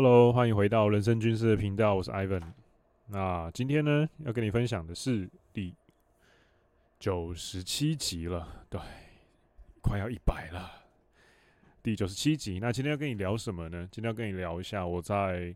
[0.00, 2.40] Hello，欢迎回到人生军事的频道，我是 Ivan。
[3.08, 5.74] 那今天呢，要跟你分享的是第
[7.00, 8.80] 九十七集了，对，
[9.80, 10.70] 快要一百了。
[11.82, 13.88] 第九十七集，那今天要跟你聊什么呢？
[13.90, 15.52] 今天要跟你聊一下我在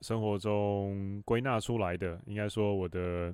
[0.00, 3.32] 生活中归纳出来的，应该说我的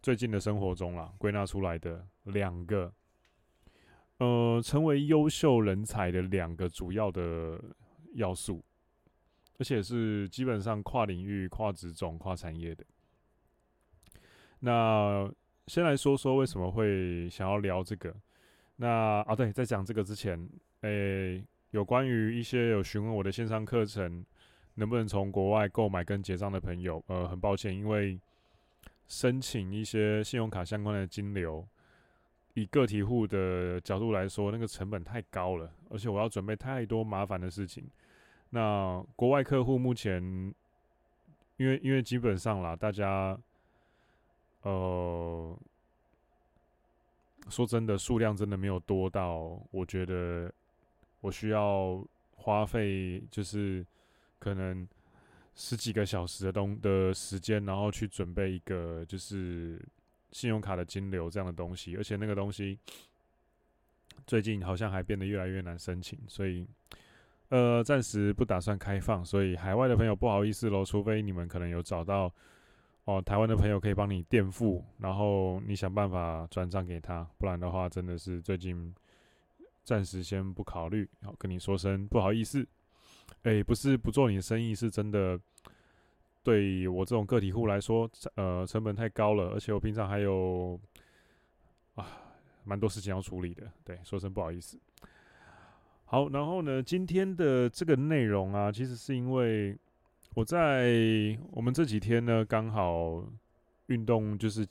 [0.00, 2.90] 最近的生活中啦，归纳出来的两个，
[4.16, 7.62] 呃，成为优秀人才的两个主要的
[8.14, 8.64] 要素。
[9.58, 12.84] 而且是基本上跨领域、跨职种、跨产业的。
[14.60, 15.30] 那
[15.66, 18.14] 先来说说为什么会想要聊这个。
[18.76, 20.48] 那啊，对，在讲这个之前，
[20.80, 24.24] 诶、有关于一些有询问我的线上课程
[24.74, 28.18] 能不能从国外购买跟结账的朋友，呃，很抱歉，因为
[29.06, 31.64] 申请一些信用卡相关的金流，
[32.54, 37.84] 以个体户的角度来说，那个成本太高了，而且我要准备太多麻烦的事情。
[38.54, 40.22] 那国外客户目前，
[41.56, 43.36] 因为因为基本上啦，大家，
[44.62, 45.58] 呃，
[47.48, 50.52] 说真的，数量真的没有多到，我觉得
[51.20, 52.00] 我需要
[52.36, 53.84] 花费就是
[54.38, 54.86] 可能
[55.56, 59.84] 十几个小时的东的时间，然后去准备一个就是
[60.30, 62.78] 信用卡的金流这样的东西，而且那个东西
[64.28, 66.64] 最近好像还变得越来越难申请，所以。
[67.50, 72.32] 呃，暂时不打算开放，所以海外的朋友不好意思喽，除非你们可能有找到
[73.04, 78.92] 哦，台湾的朋友可以帮你垫付，然后你想办法转账给他，不然的话真的是最近
[79.84, 81.08] 暂时先不考虑。
[81.22, 82.66] 好，跟你说声不好意思。
[83.42, 85.38] 诶，不是不做你的生意，是真的
[86.42, 90.80] 对我这种个体户来说，呃，成本太高了，而且我平常还有
[91.94, 92.06] 啊
[92.64, 93.70] 蛮多事情要处理的。
[93.84, 94.80] 对，说声不好意思。
[96.06, 99.76] 好，然后呢，今天的这个内容啊，其实是因为
[100.34, 103.24] 我在我们这几天呢，刚好
[103.86, 104.64] 运动就是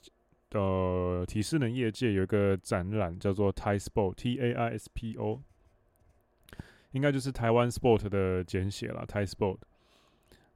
[0.52, 5.42] 呃体适能业界有一个展览，叫做 Taisport T A I S P O，
[6.92, 9.58] 应该就是台湾 Sport 的简写了 Taisport。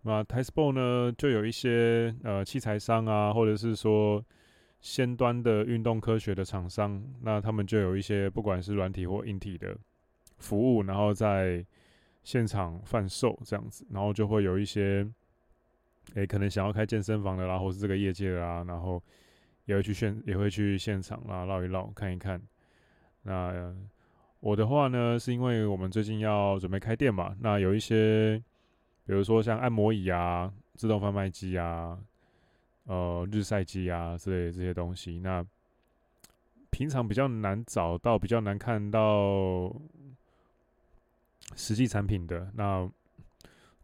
[0.03, 4.23] 那 Taisport 呢，就有一些呃器材商啊，或者是说
[4.79, 9.75] 先端的运动科学的厂商，那他们就有一些不管是软体或硬体的。
[10.37, 11.65] 服务，然后在
[12.23, 15.07] 现场贩售这样子，然后就会有一些，
[16.15, 19.01] 诶、可能想要开健身房的啦，或是这个业界的啦，然后
[19.65, 22.41] 也会去现，也会去现场啦，绕一绕，看一看。
[23.23, 23.73] 那
[24.39, 28.37] 我的话呢，是因为我们最近要准备开店嘛，那有一些，
[29.05, 31.97] 比如说像按摩椅啊、自动贩卖机啊、
[32.85, 35.45] 呃、日晒机啊之类的这些东西，那
[36.69, 39.73] 平常比较难找到，比较难看到。
[41.55, 42.89] 实际产品的那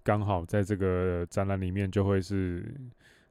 [0.04, 2.76] 刚好在这个展览里面就会是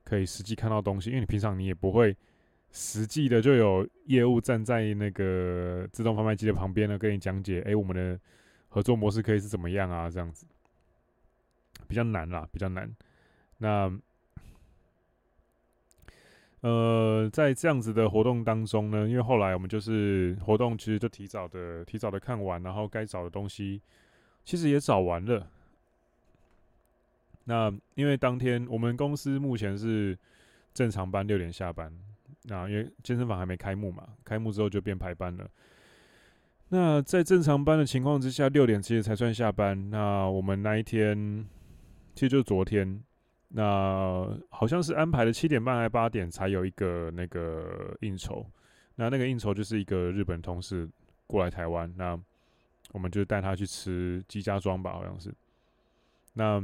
[0.05, 2.17] 可以实际看到东西，因为你平常你也不会
[2.71, 8.19] 实际的就有业务站在那个自动贩卖机的旁边呢，跟你讲解，哎，我们的
[8.69, 10.09] 合作模式可以是怎么样啊？
[10.09, 10.47] 这样子
[11.87, 12.91] 比较难啦，比较难。
[13.59, 13.93] 那
[16.63, 23.83] 呃，在这样子的活动当中呢，因为后来我们就是活动其实就提早的提早的看完，然后该找的东西。
[24.45, 25.49] 其实也找完了。
[27.45, 30.17] 那因为当天我们公司目前是
[30.73, 31.93] 正常班六点下班，
[32.45, 35.51] 那因为健身房还没开幕嘛，开幕之后就变排班了。
[36.69, 39.91] 那在正常班的情况之下，六点其实才算下班。
[39.91, 41.45] 那我们那一天
[42.15, 43.03] 其实就是昨天，
[43.49, 48.47] 那好像是安排了七点半还八点才有一个那个应酬。
[48.95, 50.89] 那那个应酬就是一个日本同事
[51.27, 52.19] 过来台湾，那。
[52.91, 55.33] 我们就带他去吃鸡家庄吧，好像是。
[56.35, 56.63] 那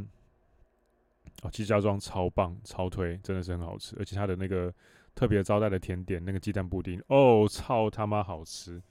[1.43, 3.95] 哦，鸡家庄超棒，超推，真的是很好吃。
[3.99, 4.75] 而且他的那个
[5.15, 8.83] 特别招待的甜点，那个鸡蛋布丁，哦，超他妈好吃！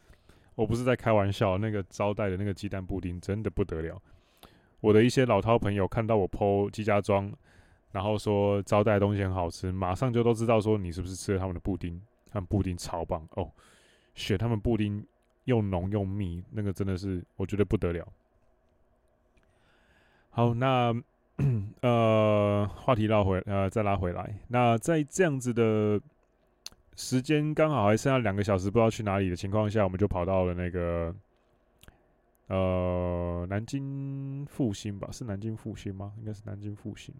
[0.56, 4.02] 我不是在开玩笑，那个招待的那个鸡蛋布丁真的不得了。
[4.80, 7.32] 我的一些老饕朋友看到我 po 鸡家庄，
[7.92, 12.02] 然后说招待的东西很好吃，马上就都知道说你是不是吃了他们的布丁？
[12.32, 13.52] 他们布丁超棒哦，
[14.16, 15.06] 选他们布丁。
[15.48, 18.06] 又浓又密，那个真的是我觉得不得了。
[20.30, 20.94] 好，那
[21.82, 24.38] 呃，话题绕回呃，再拉回来。
[24.50, 26.02] 那在这样子的
[26.98, 31.16] 时间刚好还剩下两个小时，不知道去哪里的情况下，我们就跑到了那个
[32.48, 35.08] 呃南京复兴吧？
[35.14, 36.12] 是南京复兴吗？
[36.18, 37.16] 应该是南京复兴，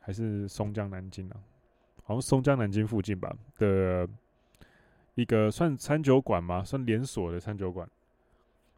[0.00, 1.36] 还是松江南京啊？
[2.04, 4.08] 好像松江南京附近吧的。
[5.14, 6.64] 一个算餐酒馆吗？
[6.64, 7.88] 算连锁的餐酒馆。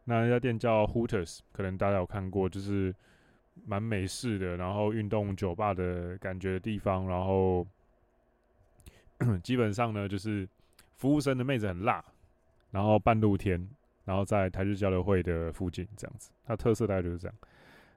[0.04, 2.94] 那一家店叫 Hooters，可能大家有看过，就是
[3.64, 7.66] 蛮美式的，然后运动酒吧的感觉的地方，然后
[9.42, 10.46] 基本上呢，就是
[10.96, 12.04] 服务生的妹子很辣，
[12.70, 13.68] 然后半露天，
[14.04, 17.36] 然后在台日交流会的附近这样子，它特色大概就是这样。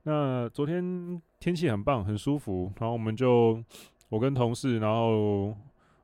[0.03, 3.61] 那昨天天气很棒，很舒服，然后我们就
[4.07, 5.53] 我跟同事，然后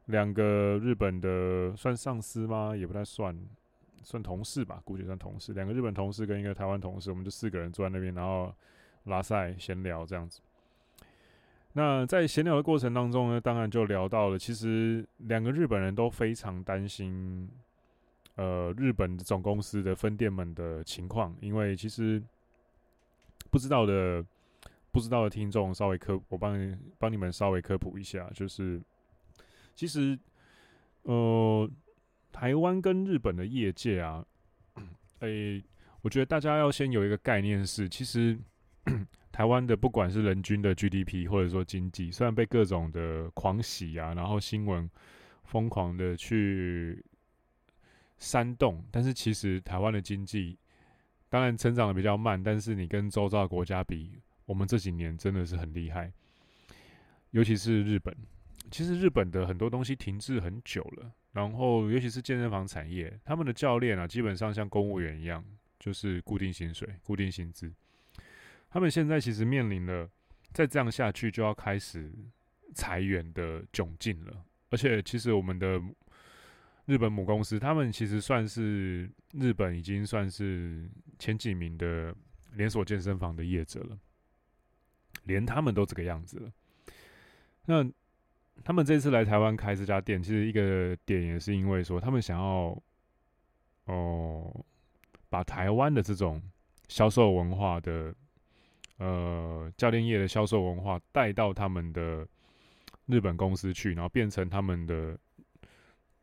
[0.05, 2.75] 两个日本的算上司吗？
[2.75, 3.37] 也不太算，
[4.01, 5.53] 算同事吧，估计算同事。
[5.53, 8.53] 两个日本同事跟一个台湾同事，我们就四个人坐在那边，然后
[9.05, 10.41] 拉赛闲聊这样子。
[11.73, 17.49] 那在闲聊的过程当中呢，当然就聊到了，其实两个日本人都非常担心，
[18.35, 22.21] 呃，日本总公司的分店们的情况，因为其实。
[23.51, 24.25] 不知道的，
[24.91, 28.81] 不知道的听众，稍微科，我帮帮你们稍微科普一下，就是
[29.75, 30.17] 其实，
[31.03, 31.69] 呃，
[32.31, 34.25] 台湾跟日本的业界啊，
[35.19, 35.63] 诶、欸，
[36.01, 38.37] 我觉得大家要先有一个概念是，其实
[39.31, 44.89] 台湾的不管是人均的 GDP 或者说经济，虽然被各种的狂喜啊，然后新闻
[45.43, 47.03] 疯狂的去
[48.17, 50.57] 煽动，但是其实台湾的经济。
[51.29, 56.13] 当然成长的比较慢，但是你跟周遭的国家比，我们这几年真的是很厉害。
[57.31, 58.15] 尤其是日本，
[58.71, 61.11] 其实日本的很多东西停滞很久了。
[61.31, 65.43] 然后，尤其是健身房产业，他们的教练啊，基本上像公务员一样，
[65.79, 67.71] 就是固定薪水、固定薪资。
[68.69, 70.09] 他们现在其实面临了，
[70.51, 72.11] 再这样下去就要开始
[72.75, 74.45] 裁员的窘境了。
[74.69, 75.81] 而且，其实我们的。
[76.85, 80.85] 日本母公司，他们其实算是日本已经算是
[81.17, 82.13] 前几名的
[82.55, 83.97] 连锁健身房的业者了，
[85.23, 86.51] 连他们都这个样子了。
[87.67, 87.89] 那
[88.63, 92.77] 他们这次来台湾开这家店，其实一个点也是因为说，他们想要
[93.85, 94.65] 哦，
[95.29, 96.41] 把台湾的这种
[96.89, 98.13] 销售文化的，
[98.97, 102.27] 呃，教练业的销售文化带到他们的
[103.05, 105.17] 日本公司去，然后变成他们的。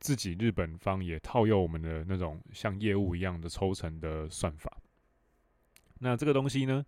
[0.02, 4.74] 自己日本方也套用我们的那种像业务一样的抽成的算法。
[5.98, 6.86] 那这个东西呢，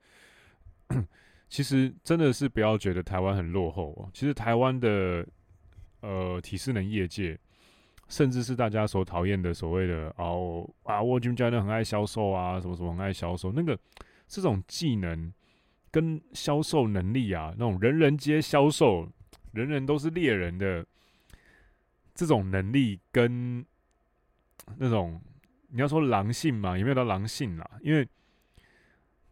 [1.52, 4.08] 其实真的是不要觉得台湾很落后哦。
[4.14, 5.22] 其实台湾的
[6.00, 7.38] 呃体适能业界，
[8.08, 13.78] 甚至是大家所讨厌的所谓的哦啊，沃金教练很爱销售啊，什么什么很爱销售，那个
[14.26, 15.31] 这种技能
[15.90, 19.06] 跟销售能力啊，那种人人皆销售，
[19.52, 20.87] 人人都是猎人的。
[22.14, 23.64] 这种能力跟
[24.76, 25.19] 那种
[25.69, 27.70] 你要说狼性嘛，也没有到狼性啦。
[27.82, 28.06] 因为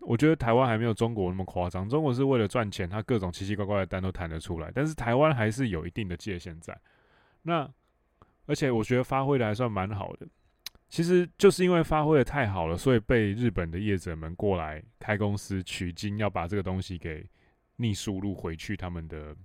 [0.00, 1.88] 我觉得台湾还没有中国那么夸张。
[1.88, 4.72] 中国是为了赚钱，他各种奇奇怪怪的单都谈得出来。
[4.74, 6.76] 但是台湾还是有一定的界限在。
[7.42, 7.70] 那
[8.46, 10.26] 而且我觉得发挥的还算蛮好的。
[10.88, 17.24] 其实就是因为发挥的太好了，所以被日本的业者们过来开公司取经，要把这个东西给
[17.76, 19.36] 逆输入回去他们的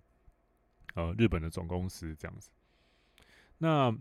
[0.96, 2.50] 呃日本的总公司这样子。
[3.60, 3.96] 那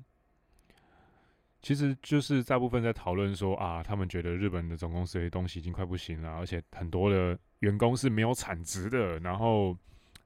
[1.65, 9.19] 其实就是大部分在讨论说啊，他们觉得日本的总公司的东西已经快不行了，而且很多的员工是没有产值的。
[9.21, 9.75] 然后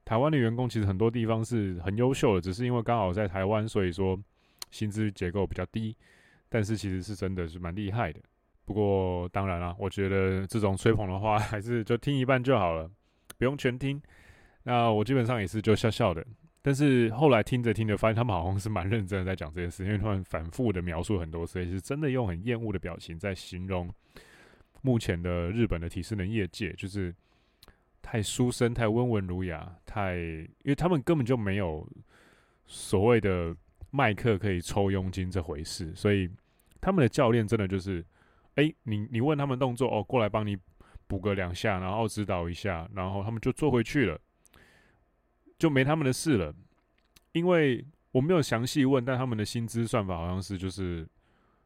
[0.03, 4.19] 台湾的员工其实很多地方是很优秀的，只是因为刚好在台湾，所以说
[4.69, 5.95] 薪资结构比较低。
[6.49, 8.19] 但是其实是真的是蛮厉害的。
[8.65, 12.91] 不过当然啦，我觉得这种吹捧的话，还是就听一半就好了，
[13.37, 14.01] 不用全听。
[14.63, 16.25] 那我基本上也是就笑笑的。
[16.61, 23.89] 但是后来听着听着，发现他们好像是蛮认真的在讲这件事，因为他们反复的描述很多次，是真的用很厌恶的表情在形容
[24.81, 27.15] 目前的日本的体适能业界，就是
[28.01, 30.17] 太书生、太温文儒雅、太……
[30.17, 31.87] 因为他们根本就没有
[32.65, 33.55] 所谓的
[33.89, 36.29] 麦克可以抽佣金这回事，所以
[36.81, 38.05] 他们的教练真的就是，
[38.55, 40.57] 哎、你你问他们动作，哦，过来帮你
[41.07, 44.19] 补个两下，然后指导一下，然后他们就做回去了。
[45.59, 46.55] 就没他们的事了，
[47.33, 51.05] 因为我没有详细问，但他们的薪资算法好像是就是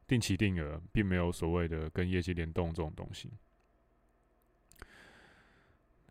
[0.08, 3.30] 定期定额，并没有所谓的跟业绩联动这种东西。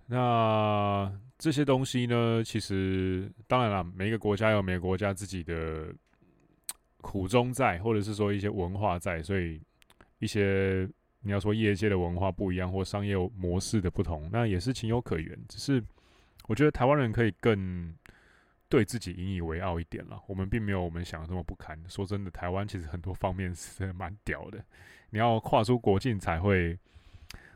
[0.06, 5.92] 那这些东西呢，其实当然了，每个国家有每个国家自己的
[6.98, 9.60] 苦衷在，或者是说一些文化在，所以
[10.20, 10.88] 一些
[11.22, 15.82] 你要说业界的文化不一样，或商业模式的不同，那也是情有可原，只是。
[16.48, 17.94] 我觉得台湾人可以更
[18.68, 20.20] 对自己引以为傲一点了。
[20.26, 21.78] 我们并没有我们想的这么不堪。
[21.88, 24.62] 说真的，台湾其实很多方面是蛮屌的。
[25.10, 26.78] 你要跨出国境才会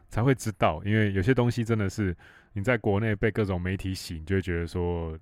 [0.09, 2.17] 才会知道，因为有些东西真的是
[2.53, 5.19] 你在国内被各种媒体洗，你就会觉得说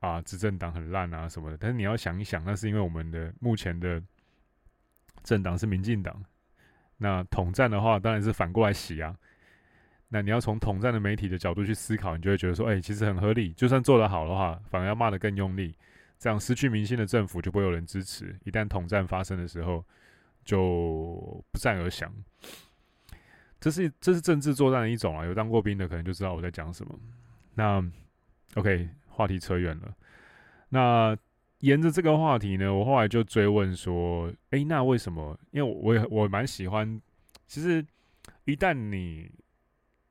[0.00, 1.56] 啊，执政党很烂啊什么的。
[1.56, 4.02] 但是你要想一想，那是因为我们的目前的
[5.22, 6.24] 政党是民进党。
[6.98, 9.16] 那统战的话，当然是反过来洗啊。
[10.16, 13.52] 那你要从统战的媒体的角度去思考，你就会觉得说，哎、其实很合理。
[13.52, 15.74] 就算做得好的话，反而要骂得更用力，
[16.18, 18.34] 这样失去民心的政府就不会有人支持。
[18.44, 19.84] 一旦统战发生的时候，
[20.42, 22.10] 就不战而降。
[23.60, 26.98] 这是这是政治作战的一种啊，有当过兵的可能就知道我在讲什么。
[27.52, 27.84] 那
[28.54, 29.94] OK，话题扯远了。
[30.70, 31.14] 那
[31.58, 35.38] 沿着这个话题呢，我后来就追问说：“哎，那为什么？
[35.50, 36.98] 因为我也我蛮喜欢。
[37.46, 37.84] 其实
[38.46, 39.30] 一旦你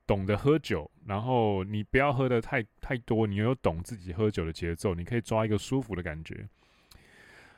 [0.06, 6.48] 懂得喝酒，然后你不要喝得太太多，你又懂自己喝酒的节奏，你可以抓一个舒服的感觉。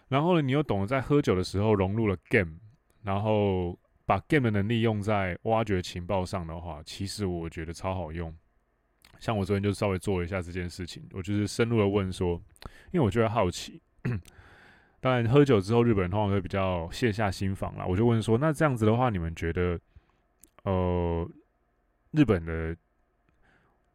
[0.08, 2.56] 然后呢，你又懂得在喝酒的时候融入了 game，
[3.02, 8.34] 然后把 game 的能力用在挖掘情报上的话，其实我觉得超好用。”
[9.20, 12.40] 像我昨天就稍微做了一下这件事情，我就是深入的问说，
[12.92, 13.82] 因为我觉得好奇，
[15.00, 19.78] 当然喝酒之后日本人通常会比较卸下心防啦，我就问说，那这样子的话，你们觉得，
[20.62, 21.28] 呃，
[22.12, 22.76] 日本的，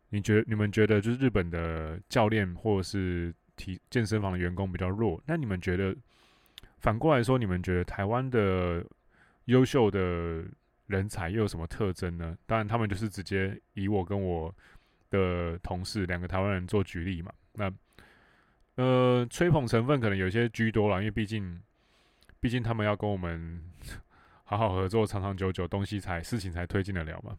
[0.10, 5.96] 你觉你们觉得就是日本的教练或者是体健身房的员工比较弱，那你们觉得
[6.80, 8.86] 反过来说，你们觉得台湾的
[9.46, 10.46] 优秀的
[10.88, 12.38] 人才又有什么特征呢？
[12.46, 14.54] 当然，他们就是直接以我跟我。
[15.14, 17.72] 的同事，两个台湾人做举例嘛，那
[18.78, 21.62] 呃吹捧成分可能有些居多了，因为毕竟
[22.40, 23.62] 毕竟他们要跟我们
[24.44, 27.38] 好好合作，长长久久，东西才事情才推进得了嘛。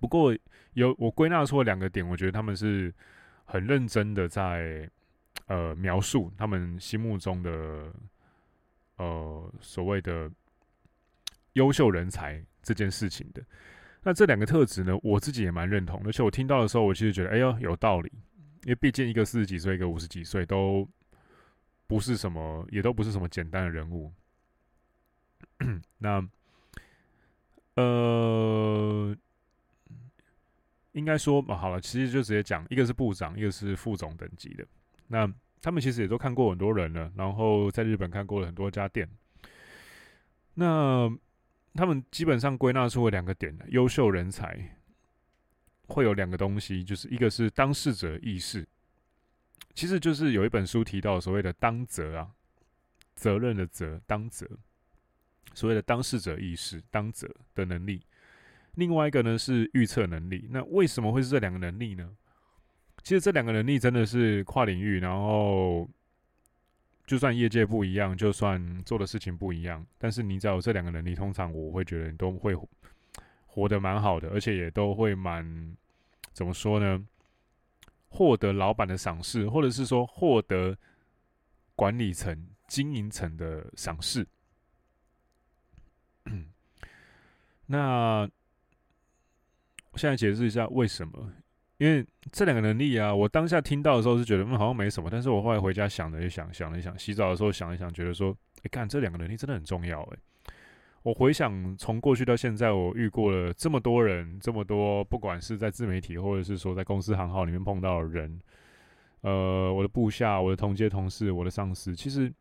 [0.00, 0.36] 不过
[0.74, 2.92] 有我归纳出了两个点，我觉得他们是
[3.44, 4.88] 很认真的在
[5.46, 7.92] 呃描述他们心目中的
[8.96, 10.30] 呃所谓的
[11.54, 13.42] 优秀人才这件事情的。
[14.02, 18.12] 那这两个特质呢，我自己也蛮认同，而且我听到的时候，我其实觉得，哎呦，有道理。
[18.62, 20.88] 因为毕竟一个四十几岁，一个五十几岁，都
[21.86, 24.12] 不是什么，也都不是什么简单的人物。
[25.98, 26.24] 那，
[27.74, 29.16] 呃，
[30.96, 34.66] 应该说，啊，好了，其实就直接讲，一个是部长，一个是副总等级的。
[35.06, 39.08] 那他们其实也都看过很多人了，然后在日本看过了很多家店。
[40.54, 41.16] 那。
[41.78, 44.78] 他们基本上归纳出了两个点：优秀人才
[45.88, 48.66] 会有两个东西，就是一个是当事者意识，
[49.74, 52.30] 其实就是有一本书提到所谓的当责啊，
[53.14, 54.48] 责任的责，当责，
[55.52, 58.02] 所谓的当事者意识，当责的能力。
[58.76, 60.48] 另外一个呢是预测能力。
[60.50, 62.16] 那为什么会是这两个能力呢？
[63.02, 65.86] 其实这两个能力真的是跨领域，然后。
[67.06, 72.52] 就算业界不一样，就算做的事情不一样，但是你只要有这两个能力，通常我会觉得你都会
[73.46, 75.76] 活得蛮好的，而且也都会蛮
[76.32, 77.06] 怎么说呢？
[78.08, 80.76] 获得老板的赏识，或者是说获得
[81.76, 84.26] 管理层、经营层的赏识。
[87.66, 88.28] 那
[89.96, 91.32] 现在解释一下为什么。
[91.78, 100.18] 因为这两个能力啊，我当下听到的时候是觉得嗯好像没什么，但是我后来回家想了一想，想了一想，洗澡的时候想一想，觉得说，哎，干这两个能力真的很重要哎。
[101.02, 108.40] 我回想从过去到现在，我遇过了这么多人，这么多，不管是在自媒体或者是说在公司行号里面碰到的人，
[109.20, 112.32] 呃，我的部下、我的同阶同事、我的上司，其实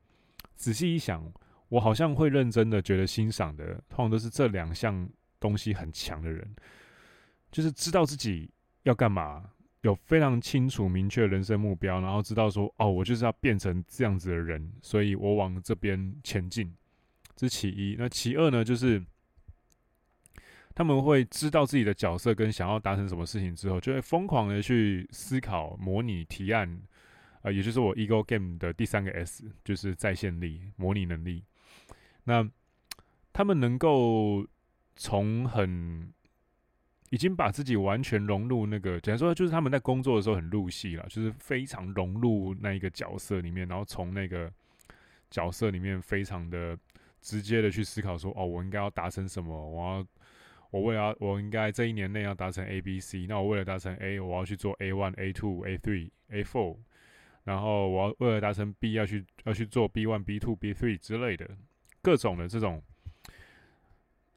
[0.55, 1.29] 仔细一想，
[1.67, 5.07] 我好像会认真的觉得欣赏的，通常都是这两项
[5.41, 6.55] 东西很强的人，
[7.55, 8.51] 就是知道自己。
[8.83, 9.50] 要干嘛？
[9.81, 16.75] 有非常清楚明确人生目标，然后知道说，哦，我就是要变成这样子的人，所以我往这边前进。
[17.35, 17.95] 这是其一。
[17.97, 18.62] 那其二呢？
[18.62, 19.01] 就是
[20.75, 26.79] 他们会知道自己的角色跟想要达成什么事情之后，就会疯狂的去思考、模拟、提案。
[27.41, 31.43] 呃，也就是我 Ego Game 的第三个 S，就是在线力、模拟能力。
[32.25, 32.47] 那
[33.33, 34.45] 他们能够
[34.95, 36.13] 从很
[37.12, 44.51] 已经把自己完全融入那个，简单说就是他们在工作的时候很入戏了，就是非常融入那一个角色里面，然后从那个
[45.29, 46.77] 角色里面非常的
[47.21, 49.55] 直接的去思考说，哦，我应该要达成什么？
[49.55, 50.05] 我要，
[50.71, 56.75] 我为了我应该这一年内要达成 A、B、C，那我为了达成 A，我要去做 A one、A two、A three、A four，
[57.43, 61.47] 然后我要为了达成 B，要去要去做 B one、B two、B three 之类的
[62.01, 62.81] 各种的这种，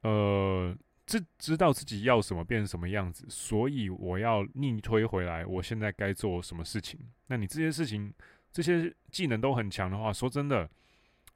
[0.02, 0.76] 呃。
[1.08, 7.00] 知知道自己要什么，变成什么样子，所以我要逆推回来，我现在该做什么事情？
[7.28, 8.12] 那你这些事情、
[8.52, 10.68] 这些技能都很强的话，说真的，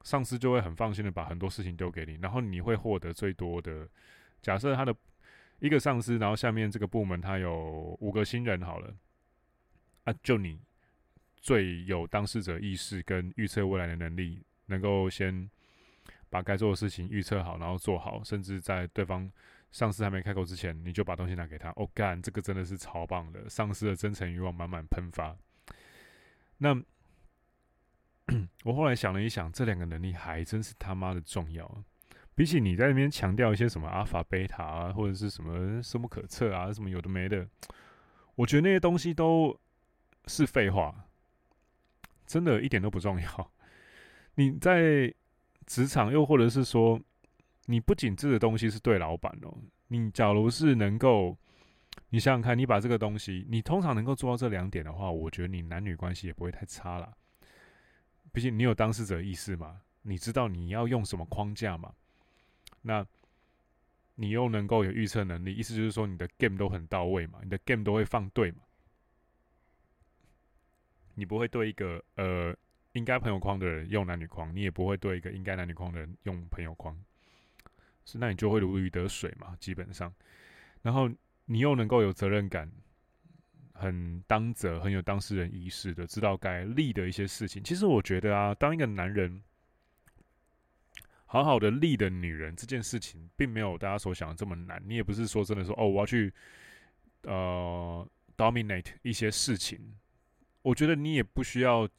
[0.03, 3.89] 上司就会很放心的把很多事情丢给你，然后你会获得最多的。
[4.43, 4.95] 假设他的
[5.57, 8.95] 一个上司，然后下面这个部门他有五个新人好了，
[10.03, 10.59] 啊，就你
[11.37, 15.49] 最有当事者意识跟预测未来的能力，能够先
[16.29, 19.31] 把该做的事情预测好，然后做好，甚至在对方。
[19.73, 21.69] 上司还没开口之前，你就把东西拿给他。
[21.71, 25.35] 哦，干，这个真的是超棒的，上司的真诚欲望满满喷发。
[26.59, 26.79] 那
[28.63, 31.83] 我后来想了一想，这两个能力还真是他妈的重要。
[32.35, 37.47] 比起你在那边强调一些什么阿尔法、贝塔啊，或者是什么深不可测啊，什么有的没的，
[38.35, 39.59] 我觉得那些东西都
[40.27, 41.07] 是废话，
[42.25, 43.51] 真的一点都不重要。
[44.35, 45.13] 你在
[45.65, 46.99] 职场，又或者是说，
[47.65, 51.37] 你不仅这个东西是对老板哦，你假如是能够，
[52.09, 57.13] 你想想看，你把这个东西，你通常能够做到这两点的话，我觉得你男女关系也不会太差啦。
[58.31, 61.93] 毕竟你有当事者意识嘛，你知道你要用什么框架嘛。
[62.81, 63.05] 那，
[64.15, 68.57] 你又能够有预测能力，意思就是说你的 game 都很到位嘛，你的 game 都会放对嘛，
[71.13, 72.55] 你不会对一个呃
[72.91, 76.97] 应该朋友框的人用男女框，你也不会对一个应该男女框的人用朋友框，
[78.05, 80.13] 是那你就会如鱼得水嘛，基本上，
[80.81, 81.09] 然后
[81.45, 82.71] 你又能够有责任感，
[83.73, 87.63] 很当责，很有当事人意识的，知道该立的一些事情。
[87.63, 89.41] 其实我觉得啊，当一个男人。
[91.25, 94.79] 好好的立的女人这件事情，并没有大家所想的这么难。
[94.85, 96.31] 你也不是说真的说哦，我要去
[97.23, 98.07] 呃
[98.37, 99.95] dominate 一些事情。
[100.61, 101.89] 我觉得你也不需要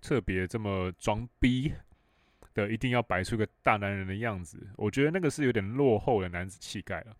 [0.00, 1.72] 特别这么装逼
[2.54, 4.66] 的，一定要摆出个大男人的样子。
[4.76, 7.16] 我觉得那个是有点落后的男子气概了。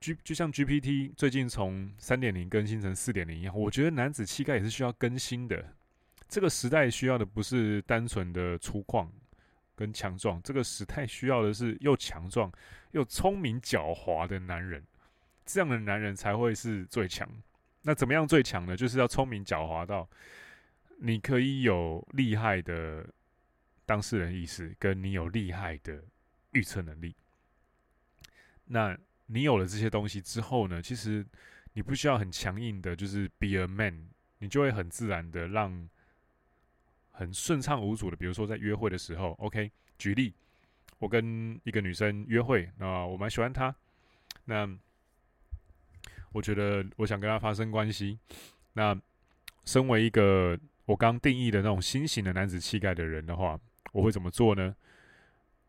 [0.00, 5.64] G 就像 GPT 最近从三点零更新成四点零一样，我觉得男子气概也是需要更新的。
[6.28, 9.08] 这个时代需要的不是单纯的粗犷。
[9.78, 12.50] 跟强壮，这个时代需要的是又强壮
[12.92, 14.82] 又聪明狡猾的男人，
[15.44, 17.28] 这样的男人才会是最强。
[17.82, 18.74] 那怎么样最强呢？
[18.74, 20.08] 就是要聪明狡猾到
[20.96, 23.06] 你可以有厉害的
[23.86, 26.04] 当事人意识，跟你有厉害的
[26.50, 27.14] 预测能力。
[28.66, 30.82] 那你有了这些东西之后呢？
[30.82, 31.24] 其实
[31.72, 34.08] 你不需要很强硬的，就是 be a man，
[34.40, 35.88] 你就会很自然的让。
[37.18, 40.34] 很顺畅无阻的，比如说在约会的时候，OK，举例，
[40.98, 43.74] 我跟一个女生约会，那我蛮喜欢她，
[44.44, 44.68] 那
[46.32, 48.18] 我觉得我想跟她发生关系，
[48.74, 48.94] 那
[49.64, 53.58] 身为一个我刚定义的那种新型的男子气概的人的话，
[53.92, 54.74] 我会怎么做呢？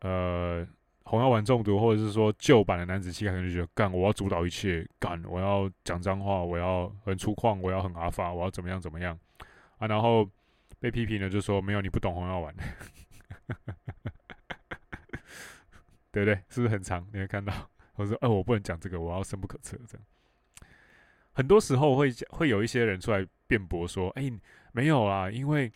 [0.00, 0.66] 呃，
[1.04, 9.18] 红药丸中毒，或者是说旧版的男子气概，可能就觉得干，我要主导一切，干，我要讲脏话，我要很粗犷，我要很阿发，我要怎么样怎么样
[9.78, 10.28] 啊，然后。
[10.80, 12.54] 被批评了，就说没有，你不懂红药丸，
[16.12, 16.36] 对不对？
[16.48, 17.04] 是不是很长？
[17.12, 17.52] 你会看到，
[17.96, 19.76] 我说，哎，我不能讲这个，我要深不可测。
[19.88, 20.06] 这样，
[21.32, 24.30] 很多时候会会有一些人出来辩驳说，哎，
[24.70, 25.72] 没有啊，因为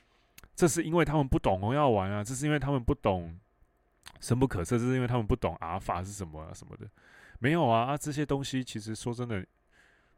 [0.54, 3.38] 这是因为他们不懂红药丸啊，这是因为他们不懂
[4.20, 6.88] 深不可测，这是因为他们不懂阿尔法是什么啊什么的。
[7.38, 9.46] 没有啊，啊，这些东西其实说真的，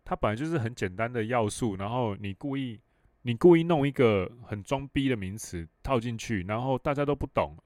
[0.04, 2.80] 它本来就是很简单的要素，然后你故意。
[3.26, 7.56] 你故意弄一个很装逼的名词套进去，然后大家都不懂，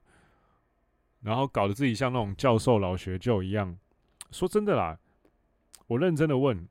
[1.22, 3.76] 然后搞得自己像那种教授老学究一样。
[4.30, 4.96] 说真的啦，
[5.88, 6.68] 我认真的问，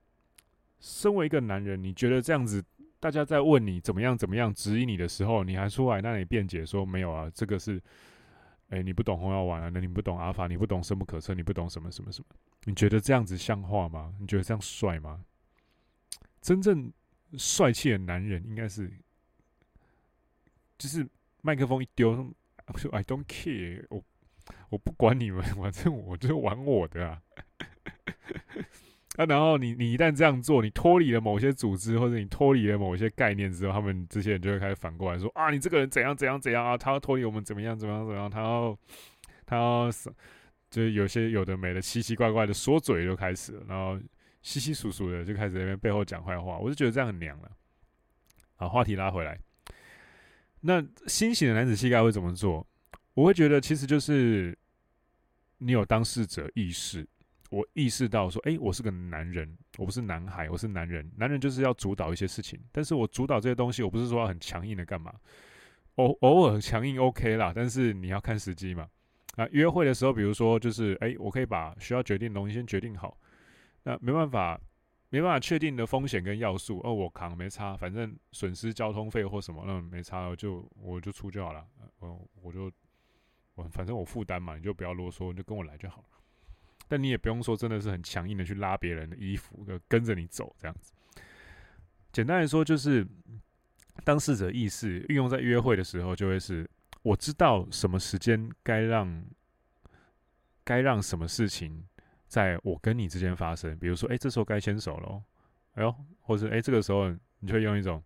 [0.80, 2.64] 身为一个男人，你觉得这样子，
[3.00, 7.82] 大家在问你怎么样怎么样质疑你的时候，你还出来那里辩解说没有啊，这个是，
[8.70, 12.36] 哎，你不懂红药丸啊，那你不懂阿法，你不懂深不可测，你不懂什么什么什么？
[12.66, 14.14] 你觉得这样子像话吗？
[14.20, 15.24] 你觉得这样帅吗？
[16.42, 16.92] 真正。
[17.38, 18.90] 帅气的男人应该是，
[20.78, 21.06] 就是
[21.42, 22.34] 麦克风一丢，
[22.68, 24.02] 我说 I don't care，我
[24.70, 27.22] 我不管你们，反正我就玩我的啊。
[29.18, 38.78] 啊，然后你你一旦这样做，你脱离了某些组织，或者你脱离了某些概念之后，他们这些人就会开始反过来说啊，你这个人怎样怎样怎样啊，他要脱离我们怎么样怎么样怎么样，他要
[39.46, 39.92] 他要
[40.70, 44.00] 就是有些有的没的奇奇怪怪的说嘴就开始了，然后。
[44.44, 47.52] 稀稀疏疏的就开始在那边背后讲坏话，我就觉得这样很娘了。
[48.56, 49.38] 好，话题拉回来，
[50.62, 52.66] 那新型的男子气概会怎么做？
[53.14, 54.58] 我会觉得其实就是
[55.58, 57.06] 你有当事者意识，
[57.50, 61.10] 我意识到说，诶，我是个男人，我不是男孩，我是男人。
[61.16, 65.14] 男人就是要主导一些事情，但是我主导这些东西，我不是说要很强硬的干嘛，
[65.96, 68.88] 偶偶尔强硬 OK 啦，但是你要看时机嘛。
[69.38, 73.16] 啊，约会的时候，比如说就是，诶，我可以把需要决定的东西先决定好。
[73.84, 74.60] 那没办法，
[75.10, 81.64] 没办法确定的风险跟要素，哦，我扛没差，反正损失交通费或什么，那没差，就我就出就好了，
[82.00, 82.72] 我我就
[83.54, 86.17] 我反正我负担嘛，你就不要啰嗦，你就跟我来就好了。
[86.88, 90.92] 但你也不用说真的是很强硬的去拉别人的衣服，就跟着你走这样子。
[92.12, 93.06] 简单来说，就是
[94.04, 96.70] 当事者意识运用在约会的时候，就会是
[97.02, 99.24] 我知道什么时间该让
[100.64, 101.86] 该让什么事情。
[102.28, 103.80] 在我跟你之间发生。
[103.80, 105.24] 比如说，哎，这时候该牵手喽，
[105.76, 108.04] 哎呦，或者哎，这个时候你就会用一种，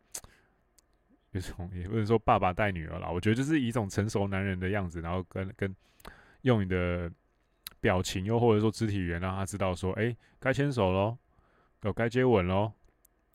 [1.32, 5.76] 一种也不能说爸爸带女儿啦，我觉得就是一种成熟男人的样子，然后跟跟
[6.44, 7.12] 用你的
[7.82, 11.18] 表情又或者说肢体语言让他知道说，哎，该牵手喽，
[11.82, 12.72] 有该接吻喽，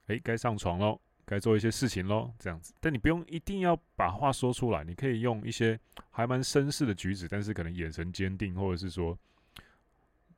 [0.07, 0.99] 哎，该上床喽。
[1.29, 5.77] 该做一些事情喽，这样子，但你不用一定要把话说出来，你可以用一些
[6.13, 9.19] 还蛮绅士的举止，但是可能眼神坚定，或者是说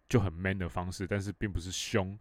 [0.08, 2.18] 就很 man 的方式，但是并不是凶，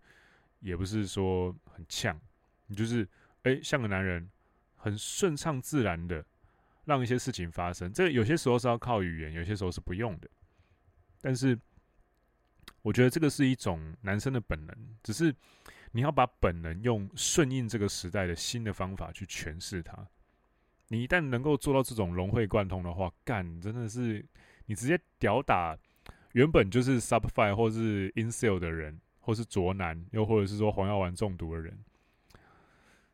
[0.59, 2.19] 也不是说很呛，
[2.65, 3.07] 你就是
[3.43, 4.29] 哎、像个男人，
[4.75, 6.21] 很顺畅自然的
[6.83, 7.93] 让一些事情发生。
[7.93, 10.27] 这有些时候是要靠语言，有些时候是不用的，
[11.21, 11.57] 但是
[12.87, 15.35] 我觉得这个是一种男生的本能，只是。
[15.93, 20.05] 你要把本能用顺应这个时代的新的方法去诠释它。
[20.89, 24.23] 你一旦能够做到这种融会贯通的话，干真的是
[24.65, 25.75] 你直接屌打
[26.33, 31.79] 原本就是 sub five 或是 incel 的人，或是卓男，又或者是说黄药丸中毒的人，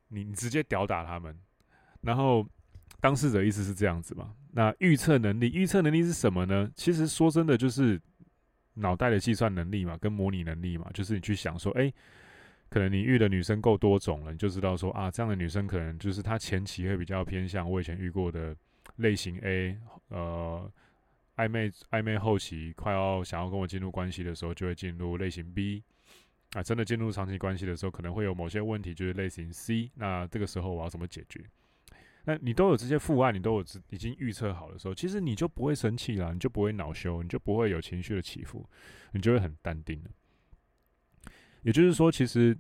[0.07, 1.39] 你你直接屌打他们。
[2.01, 2.45] 然后
[2.99, 4.33] 当事者意思是这样子嘛？
[4.51, 6.69] 那预测能力，预测能力是什么呢？
[6.75, 8.01] 其实说真的，就是
[8.75, 11.91] 脑袋的计算能力嘛，跟模拟能力嘛，就是你去想说，哎。
[12.69, 18.55] 可能你遇的女生够多种了，你就知道说啊，这样的女生可能就是她前期会比较偏向我以前遇过的
[18.95, 20.71] 类型 A，呃，
[21.35, 25.83] 暧昧暧昧后期快要想要跟我进入关系的时候，就会进入类型 B，
[26.53, 29.91] 啊，真的进入长期关系的时候，可能会有某些问题，就是类型 C。
[29.93, 31.41] 那这个时候我要怎么解决？
[32.25, 38.65] 那你都有这些父爱，你都有已经预测好的时候，其实你就不会生气了，你就不会恼羞，你就不会有情绪的起伏，
[39.11, 40.09] 你就会很淡定了。
[41.63, 42.57] 也就是说，其实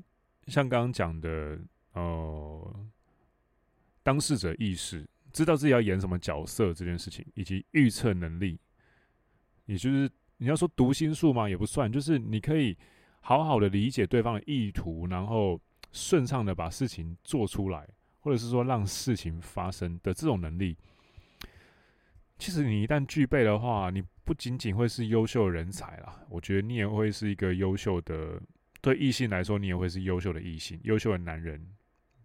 [0.47, 1.59] 像刚刚讲的，
[1.93, 2.85] 呃，
[4.01, 8.59] 当事者意识，知道自己要演什么角色这件事情，以及预测能力，
[9.65, 12.77] 也就是你要说读心术嘛，也不算，就是你可以
[13.21, 15.59] 好好的理解对方的意图，然后
[15.93, 17.87] 顺畅的把事情做出来，
[18.23, 20.77] 或者是说让事情发生的这种能力，
[22.39, 28.41] 其实你一旦具备的话，你不仅仅会是优秀的人才啦，我觉得你也会是一个优秀的。
[28.81, 31.65] 对异性来说，你也会是优秀的异性、优秀的男人，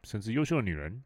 [0.04, 1.02] 甚至优秀的女人。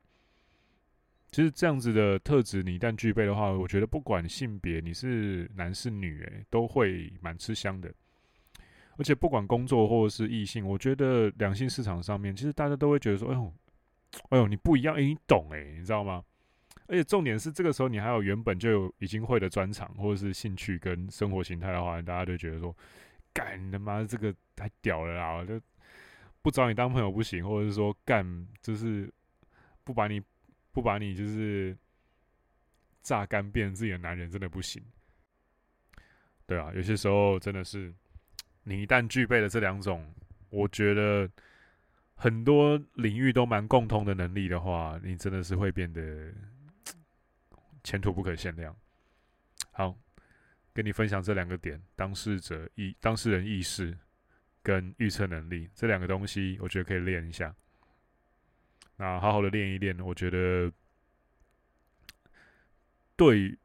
[1.31, 7.93] 其实这样子的特质，你一旦具备的话，我觉得不管性别，你是男是女，诶，都会蛮吃香的。
[8.99, 13.55] 而且不管工作或者是异性，我觉得两性市场上面，其实大家都会觉得说：“哎呦，
[14.31, 16.25] 哎呦，你不一样，诶，你懂诶，你知道吗？”
[16.89, 22.77] 而且重点是，这个时候你还有原本就有已经会的专长或者是兴趣跟生活形态的话，大家就觉得说。
[23.35, 25.43] 干你他妈这个太屌了啦！
[25.43, 25.59] 就
[26.43, 29.11] 不找你当朋友不行，或者是说干就是
[29.85, 30.21] 不把你
[30.71, 31.75] 不把你就是
[33.01, 34.85] 榨干变成自己的男人，真的不行。
[36.45, 37.91] 对啊，有些时候真的是
[38.65, 40.07] 你一旦具备了这两种，
[40.51, 41.27] 我觉得
[42.23, 46.33] 很多领域都蛮共通的能力的话，你真的是会变得
[47.83, 48.77] 前途不可限量。
[49.73, 49.99] 好。
[50.75, 53.95] 跟你分享这两个点：当事者意、当事人意识
[54.63, 57.55] 跟预测能力这两个东西，我觉得可以练一下。
[58.97, 60.73] 那好好的练一练，我觉得
[63.17, 63.59] 对。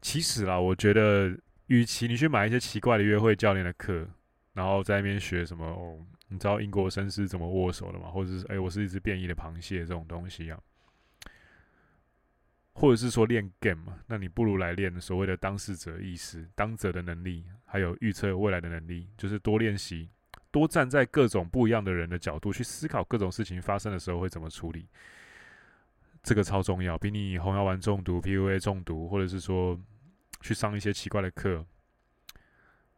[0.00, 4.08] 其实啦，我觉得，与其你去买一些奇怪的约会教练的课，
[4.54, 8.08] 然后在那边学什么，你知道英国绅士怎么握手的吗？
[8.10, 10.58] 或者是哎，我是一只变异的螃蟹这种东西啊。
[12.74, 20.08] 或者是说练 game 嘛，那你不如来练所谓的当事者意识、当者的能力，还有预测未来的能力，就是多练习，
[20.50, 24.88] 多站在各种不一样的人的角度去思考各种事情发生的时候会怎么处理，
[26.22, 29.78] 这个超重要，比你红药丸中毒、PUA 中毒，或者是说
[30.40, 31.66] 去上一些奇怪的课，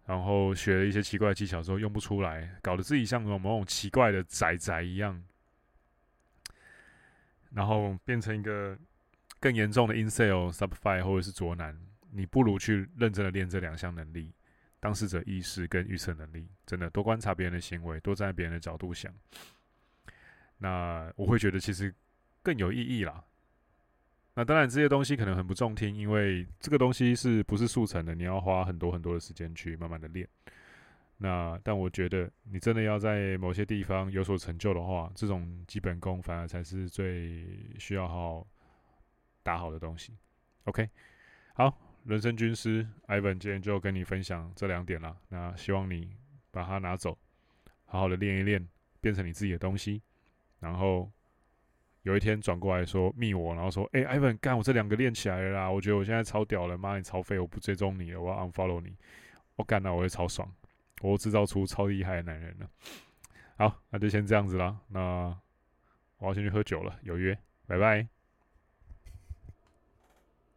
[0.06, 5.22] 然后学了一些奇怪的技巧之后用不出来，搞得自己像某种奇怪的宅宅一样，
[7.50, 8.78] 然后变成一个。
[9.40, 11.78] 更严重的 incel sub five 或者是卓男，
[12.12, 14.32] 你不如去认真的练这两项能力：
[14.80, 16.48] 当事者意识跟预测能力。
[16.64, 19.12] 真的，多观察别人的行为，多站在别人的角度想。
[20.56, 21.94] 那我会觉得其实
[22.42, 23.22] 更有意义啦。
[24.34, 28.14] 那当然，这些东西可能很不中听，因为这个东西是不是速成的？
[28.14, 30.28] 你要花很多很多的时间去慢慢的练。
[31.18, 37.46] 那但我觉得，你真的要在某些地方有所成就的话，这种基本功反而才是最
[37.78, 38.46] 需要好好。
[39.44, 40.16] 打好的东西
[40.64, 40.88] ，OK，
[41.52, 45.14] 好，人生军师 Ivan 今天就跟你分享这两点了。
[45.28, 46.16] 那希望你
[46.50, 47.18] 把它拿走，
[47.84, 48.66] 好好的练一练，
[49.02, 50.00] 变成你自己的东西。
[50.60, 51.12] 然后
[52.04, 55.70] 有一天转过来说密我，然后说：“哎、艾文干我这两个练起来了啦！
[55.70, 58.94] 我觉得我现在超屌了，妈你超废，我不追踪你了，我要 unfollow 你。”
[59.56, 60.50] 我干了，我会超爽，
[61.00, 62.68] 我制造出超厉害的男人了。
[63.56, 64.76] 好，那就先这样子啦。
[64.88, 65.36] 那
[66.18, 68.13] 我要先去喝酒了，有约，拜拜。